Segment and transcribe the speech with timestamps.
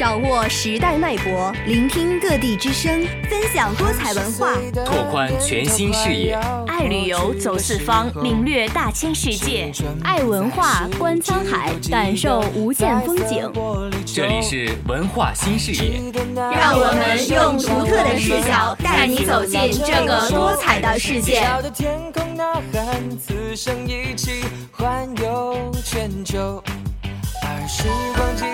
[0.00, 6.38] 掌握时代脉搏，聆听各地之声，分享多彩文化，拓宽全新视野。
[6.66, 9.70] 爱旅游，走四方，领略大千世界；
[10.02, 13.52] 爱文化，观沧海，感受无限风景。
[14.06, 16.00] 这里是文化新视野，
[16.34, 21.46] 让我们用独特的视角带你走进这个多彩的世界。
[23.20, 26.62] 此生一起环游全球，
[27.42, 27.84] 而时
[28.16, 28.46] 光机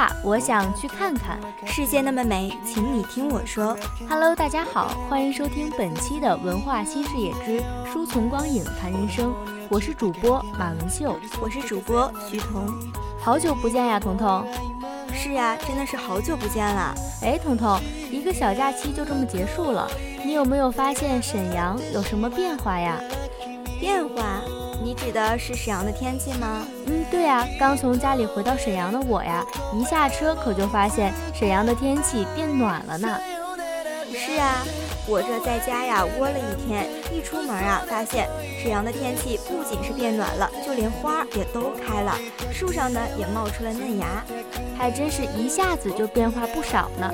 [0.00, 1.36] 大，我想去看看；
[1.66, 3.76] 世界那么美，请你听我说。
[4.08, 9.30] Hello，大家好，欢迎收听本期的文化新视野之书从光影谈人生。
[9.68, 12.66] 我是主播马文秀，我是主播徐彤，
[13.20, 14.42] 好久不见呀，彤彤。
[15.12, 16.94] 是呀，真的是好久不见了。
[17.20, 17.78] 哎，彤彤，
[18.10, 19.86] 一个小假期就这么结束了，
[20.24, 22.98] 你有没有发现沈阳有什么变化呀？
[23.78, 24.40] 变化？
[24.82, 26.66] 你指的是沈阳的天气吗？
[26.86, 33.18] 嗯，对呀，刚从家里回到沈阳的我呀，一下车可就发现沈阳的天气变暖了呢。
[34.12, 34.64] 是啊。
[35.06, 38.28] 我这在家呀窝了一天，一出门啊，发现
[38.62, 42.16] 沈阳的天气不仅是变暖了，就连花也都开了，
[42.52, 44.22] 树上呢也冒出了嫩芽，
[44.78, 47.12] 还真是一下子就变化不少呢。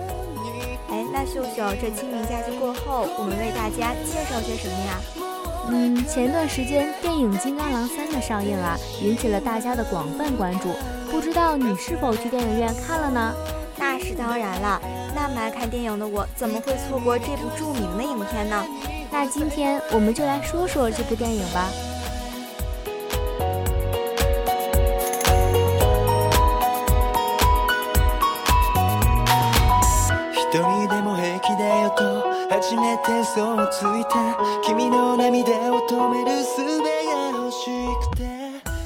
[0.91, 5.26] 哎，那秀秀，这清明假期过后，我们为大家介绍些什么呀？
[5.69, 10.69] 嗯，前段时间电影《金刚狼三》的上映啊，引起了大家的广泛关注，
[11.11, 13.35] 不知道你是否去电影院看了呢？
[13.77, 14.81] 那是当然了。
[15.15, 18.65] 那么爱看电影的我，怎么会错过这部著名的影片呢？
[19.11, 21.69] 那今天我们就来说说这部电影吧。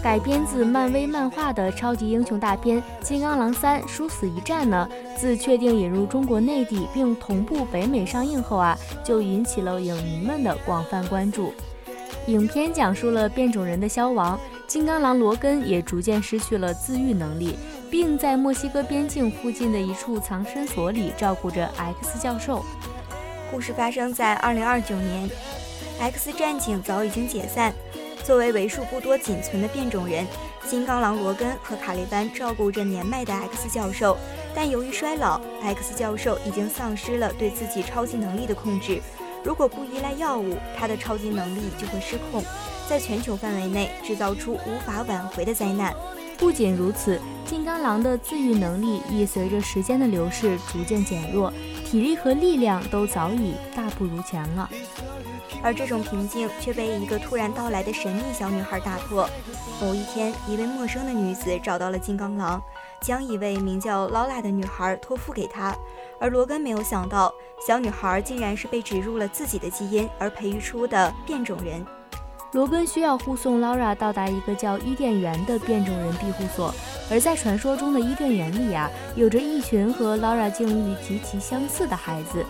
[0.03, 4.87] 改编自漫威漫画的超级英雄大片《金刚狼三：殊死一战》呢，
[5.17, 11.55] 自确定引入中国内地并同步北美上映后啊，就引起了影迷们的广泛关注。
[12.27, 17.57] 影片讲述了变种人的消亡，金刚狼罗根也逐渐失去了自愈能力，
[17.91, 22.63] 并在墨西哥边境附近的一处藏身所里照顾着 X 教授。
[23.51, 25.29] 故事发生在2029年
[25.99, 27.75] ，X 战警早已经解散。
[28.23, 30.25] 作为为数不多仅存的变种人，
[30.69, 34.17] 金刚狼罗根和卡利班照顾着年迈的 X 教授，
[34.55, 39.01] 但由于衰老，X 教授已经丧失了对自己超级能力的控制。
[39.43, 42.45] 如果不依赖药物，他的超级能力就会失控，
[42.89, 45.93] 在全球范围内制造出无法挽回的灾难。
[46.39, 51.53] 不仅如此，金刚狼的自愈能力亦随着时间的流逝逐渐减弱，
[51.91, 54.71] 体力和力量都早已大不如前了。
[55.61, 59.29] 而这种平静却被一个突然到来的神秘小女孩打破。
[59.81, 62.63] 某一天，一位陌生的女子找到了金刚狼，
[63.01, 65.77] 将一位名叫劳拉的女孩托付给他。
[66.21, 67.35] 而罗根没有想到，
[67.67, 71.85] 小女孩竟然是被植入了自己的基因而培育出的变种人。
[72.53, 76.75] 罗根需要护送劳拉到达一个叫伊甸园的变种人庇护所，
[77.09, 82.45] 而在传说中的伊甸园里啊，有着一群和劳拉境遇极其相似的孩子。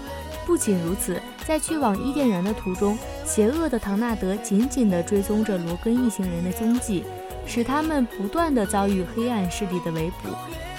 [0.47, 2.97] 不仅如此，在去往伊甸园的途中，
[3.27, 7.05] 邪恶的唐纳德紧紧地追踪着罗根一行人的踪迹，
[7.47, 10.31] 使他们不断地遭遇黑暗势力的围捕。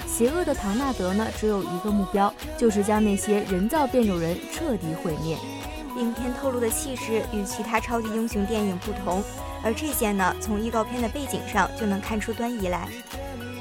[0.04, 5.38] 邪恶的唐纳德呢，只有一个目标，就是将那些人造变种人彻底毁灭。
[5.96, 9.22] 影片透露的气势与其他超级英雄电影不同，
[9.62, 12.88] 而这些呢，从预告片的背景上就能看出端倪来。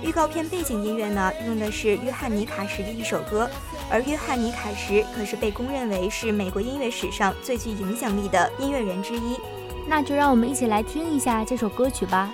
[0.04, 3.50] 预告片背景音乐呢，用的是约翰尼卡什的一首歌。
[3.92, 9.38] 而约翰尼·卡什可是被公认为是美国音乐史上最具影响力的音乐人之一，
[9.86, 12.34] 那就让我们一起来听一下这首歌曲吧。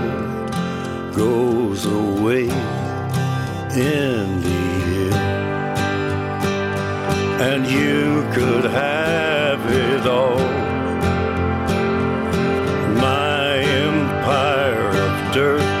[3.77, 5.13] in the end.
[7.41, 10.39] And you could have it all.
[12.95, 15.80] My empire of dirt.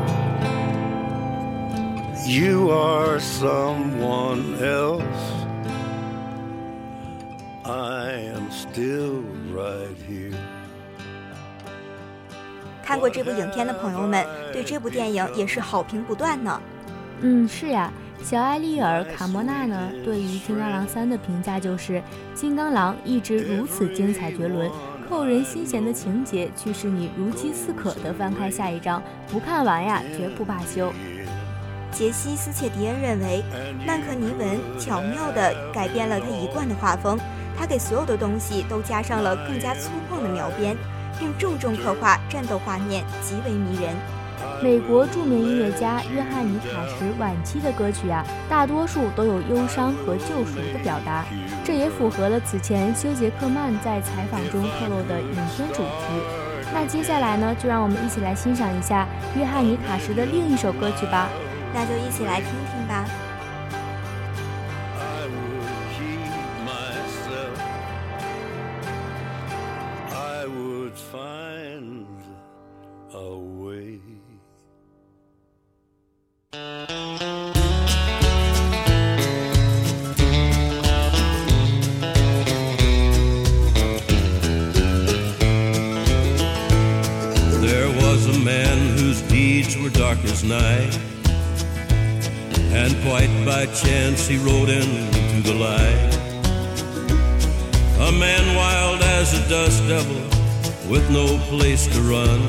[2.23, 5.01] You are someone else.
[7.65, 10.35] I am still right here.
[12.83, 16.61] 看过这部影片的朋友们，对这部电影也是好评不断呢。
[17.21, 17.91] 嗯，是呀。
[18.23, 22.03] 小艾丽尔·卡莫纳呢，对于《金刚狼三》的评价就是：
[22.35, 24.69] 金刚狼一直如此精彩绝伦、
[25.09, 29.01] 扣人心弦的情节，驱使你如饥似渴地翻开下一章，
[29.31, 30.93] 不看完呀，绝不罢休。
[31.91, 33.43] 杰西·斯切迪恩认为，
[33.85, 37.19] 曼克尼文巧妙地改变了他一贯的画风，
[37.57, 40.75] 他给所有的东西都加上了更加粗犷的描边，
[41.19, 43.93] 并重重刻画战斗画面，极为迷人。
[44.63, 51.25] 美国著名音乐家约翰尼卡什晚期的歌曲啊，大多数都有忧伤和救赎的表达，
[51.63, 56.41] 这也符合了此前休·杰克曼在采访中透露的影片主题。
[56.73, 59.05] 那接下来呢，就让我们一起来欣赏一下
[59.35, 61.27] 约翰尼卡什的另一首歌曲吧。
[61.72, 63.04] 那就一起来听听吧。
[64.98, 66.32] I would keep
[66.64, 67.58] myself.
[70.12, 72.06] I would find
[73.12, 74.00] a way.
[87.60, 90.96] There was a man whose deeds were dark as night,
[92.73, 96.11] and quite by chance he rode into the light.
[98.07, 100.21] A man wild as a dust devil,
[100.89, 102.41] with no place to run,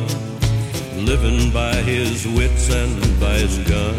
[1.04, 3.98] living by his wits and by his gun.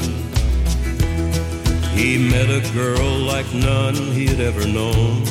[1.94, 5.25] He met a girl like none he had ever known.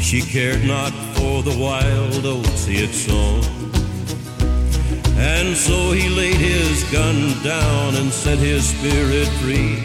[0.00, 3.61] She cared not for the wild oats he had sown.
[5.22, 9.78] And so he laid his gun down and set his spirit free,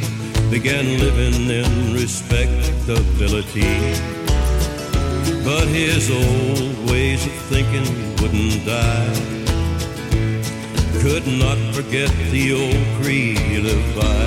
[0.50, 3.77] began living in respectability.
[5.46, 7.86] But his old ways of thinking
[8.20, 9.13] wouldn't die.
[11.03, 14.24] Could not forget the old creed he lived by.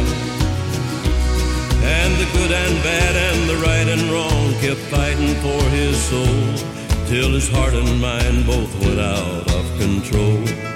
[1.82, 6.40] And the good and bad and the right and wrong kept fighting for his soul
[7.06, 10.69] till his heart and mind both went out of control.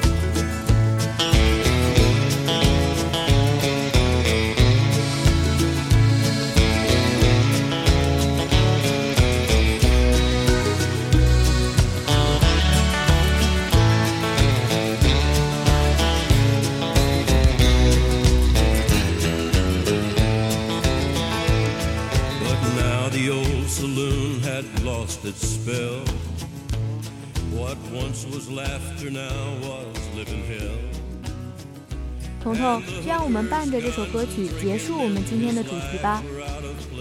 [32.44, 36.22] 彤彤就让我们伴着这首歌曲结束我们今天的主题吧。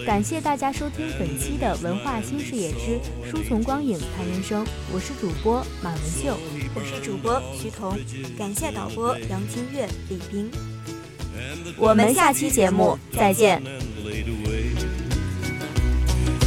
[0.05, 2.97] 感谢大家收听本期的文化新视野之
[3.29, 6.37] 书从光影谈人生我是主播马文秀。
[6.73, 7.99] 我是主播徐彤。
[8.37, 10.49] 感谢导播杨清月李冰。
[11.77, 13.61] 我们下期节目再见。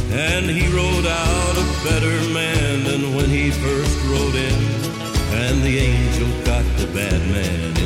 [0.09, 4.57] And he rode out a better man than when he first rode in.
[5.37, 7.76] And the angel got the bad man.